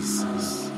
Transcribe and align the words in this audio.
Jesus. 0.00 0.70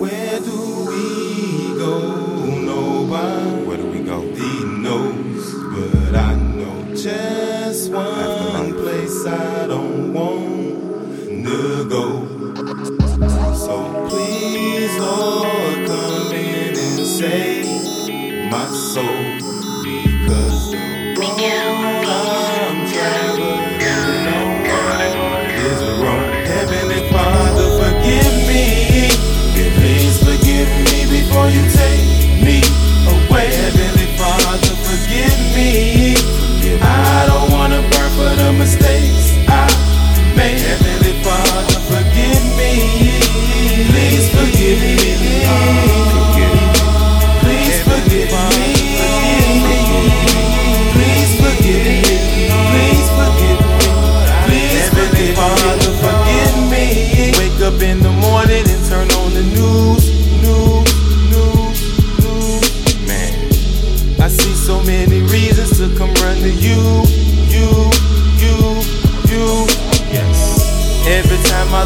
Where 0.00 0.40
do 0.40 0.58
we 0.88 1.78
go? 1.78 1.94
Nobody 2.72 3.66
Where 3.66 3.76
do 3.76 3.86
we 3.86 4.00
go? 4.02 4.20
The 4.20 4.66
knows, 4.82 5.54
but 5.54 6.14
I 6.16 6.34
know 6.34 6.92
just 6.96 7.92
one 7.92 8.72
place 8.72 9.24
I 9.26 9.68
don't 9.68 10.12
want 10.12 11.46
to 11.46 11.88
go. 11.88 12.26
So 13.54 14.08
please, 14.08 14.98
Lord, 14.98 15.86
come 15.86 16.32
in 16.34 16.76
and 16.76 17.06
save 17.06 18.50
my 18.50 18.66
soul 18.66 19.26
because 19.84 20.72
the 20.72 21.20
road 21.20 21.75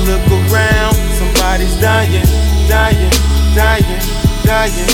look 0.06 0.25
around, 0.51 0.95
somebody's 1.19 1.75
dying, 1.81 2.25
dying, 2.69 3.11
dying, 3.55 4.01
dying. 4.45 4.91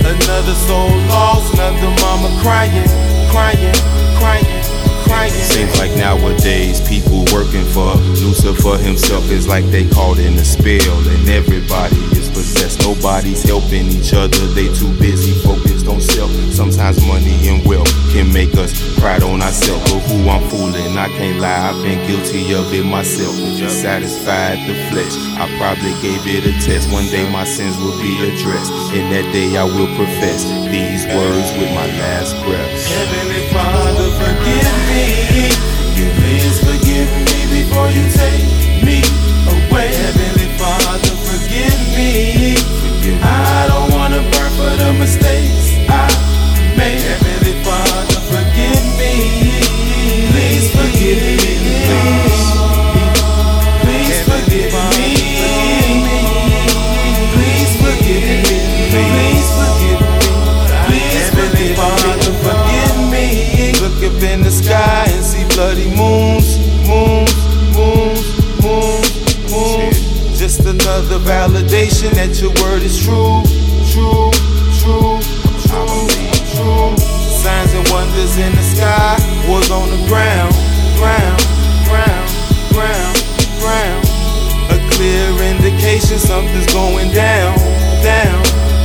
Another 0.00 0.54
soul 0.54 0.90
lost, 1.08 1.54
another 1.54 1.90
mama 2.02 2.30
crying, 2.42 2.88
crying, 3.30 3.74
crying. 4.16 5.32
Seems 5.32 5.78
like 5.78 5.94
nowadays 5.96 6.80
people 6.88 7.24
working 7.32 7.64
for 7.72 7.94
Lucifer 8.22 8.76
himself 8.78 9.30
is 9.30 9.46
like 9.48 9.64
they 9.66 9.88
caught 9.88 10.18
in 10.18 10.34
a 10.34 10.44
spell 10.44 10.98
and 11.08 11.28
everybody 11.28 11.96
is 12.16 12.28
possessed. 12.28 12.80
Nobody's 12.80 13.42
helping 13.42 13.86
each 13.86 14.12
other. 14.14 14.46
They 14.54 14.72
too 14.74 14.92
busy 14.98 15.32
focused 15.42 15.75
on 15.86 16.00
self. 16.00 16.30
Sometimes 16.52 17.00
money 17.06 17.48
and 17.48 17.64
wealth 17.66 17.90
can 18.12 18.32
make 18.32 18.54
us 18.54 18.72
pride 18.98 19.22
on 19.22 19.42
ourselves. 19.42 19.92
But 19.92 20.00
who 20.08 20.28
I'm 20.28 20.42
fooling, 20.50 20.96
I 20.98 21.08
can't 21.08 21.40
lie. 21.40 21.70
I've 21.70 21.82
been 21.82 22.00
guilty 22.06 22.54
of 22.54 22.72
it 22.72 22.84
myself. 22.84 23.34
Satisfied 23.70 24.58
the 24.66 24.74
flesh. 24.90 25.14
I 25.38 25.46
probably 25.58 25.94
gave 26.02 26.22
it 26.26 26.46
a 26.46 26.52
test. 26.64 26.90
One 26.92 27.06
day 27.06 27.28
my 27.30 27.44
sins 27.44 27.76
will 27.78 27.96
be 28.00 28.12
addressed. 28.28 28.72
and 28.96 29.12
that 29.12 29.26
day 29.32 29.56
I 29.56 29.64
will 29.64 29.90
profess 29.96 30.44
these 30.70 31.06
words 31.06 31.48
with 31.58 31.70
my 31.74 31.86
last 32.00 32.34
breath. 32.44 32.70
Heavenly 32.86 33.42
Father, 33.52 34.08
forgive 34.18 34.72
me. 34.90 34.95
Validation 71.56 72.12
that 72.12 72.36
your 72.40 72.52
word 72.60 72.82
is 72.82 73.00
true, 73.00 73.40
true, 73.88 74.28
true, 74.76 75.16
true, 75.64 76.04
true. 76.52 76.92
Signs 77.40 77.72
and 77.72 77.88
wonders 77.88 78.36
in 78.36 78.52
the 78.52 78.62
sky, 78.76 79.16
wars 79.48 79.70
on 79.70 79.88
the 79.88 80.00
ground, 80.08 80.52
ground, 81.00 81.40
ground, 81.88 82.28
ground, 82.76 83.16
ground. 83.60 84.04
A 84.68 84.76
clear 84.92 85.32
indication 85.48 86.18
something's 86.18 86.68
going 86.74 87.10
down, 87.12 87.56
down, 88.04 88.42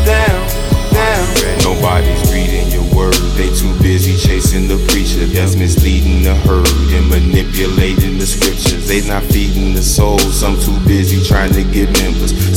down, 0.07 0.47
down. 0.93 1.27
Nobody's 1.63 2.23
reading 2.31 2.71
your 2.71 2.87
word. 2.95 3.19
They 3.35 3.51
too 3.51 3.75
busy 3.81 4.15
chasing 4.15 4.67
the 4.67 4.79
preacher 4.87 5.25
that's 5.25 5.55
misleading 5.55 6.23
the 6.23 6.35
herd 6.47 6.67
and 6.95 7.09
manipulating 7.09 8.17
the 8.17 8.25
scriptures. 8.25 8.87
They 8.87 9.05
not 9.07 9.23
feeding 9.23 9.73
the 9.73 9.83
soul. 9.83 10.19
Some 10.19 10.59
too 10.59 10.79
busy 10.87 11.21
trying 11.27 11.51
to 11.53 11.63
get. 11.63 12.00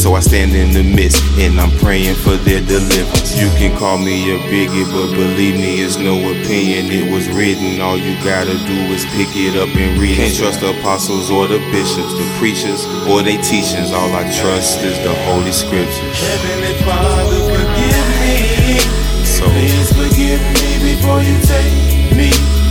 So 0.04 0.12
I 0.12 0.20
stand 0.20 0.52
in 0.52 0.74
the 0.76 0.82
midst 0.84 1.24
and 1.40 1.58
I'm 1.58 1.72
praying 1.80 2.16
for 2.16 2.36
their 2.36 2.60
deliverance. 2.60 3.40
You 3.40 3.48
can 3.56 3.72
call 3.78 3.96
me 3.96 4.36
a 4.36 4.38
bigot, 4.52 4.92
but 4.92 5.16
believe 5.16 5.56
me, 5.56 5.80
it's 5.80 5.96
no 5.96 6.20
opinion. 6.20 6.92
It 6.92 7.10
was 7.10 7.26
written. 7.32 7.80
All 7.80 7.96
you 7.96 8.12
gotta 8.22 8.52
do 8.68 8.78
is 8.92 9.06
pick 9.16 9.32
it 9.32 9.56
up 9.56 9.74
and 9.74 9.98
read. 9.98 10.16
Can't 10.16 10.36
trust 10.36 10.60
the 10.60 10.78
apostles 10.78 11.30
or 11.30 11.48
the 11.48 11.56
bishops, 11.72 12.12
the 12.20 12.28
preachers 12.36 12.84
or 13.08 13.22
they 13.22 13.40
teachings. 13.40 13.96
All 13.96 14.12
I 14.12 14.28
trust 14.28 14.84
is 14.84 15.00
the 15.00 15.14
holy 15.24 15.52
scriptures. 15.52 16.20
Heavenly 16.20 16.76
Father, 16.84 17.40
forgive 17.48 18.04
me. 18.20 18.84
So 19.24 19.48
Please 19.48 19.88
forgive 19.88 20.44
me 20.60 21.00
before 21.00 21.24
you 21.24 21.40
take 21.48 22.12
me 22.12 22.63